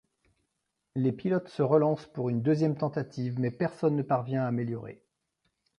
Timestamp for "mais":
3.39-3.51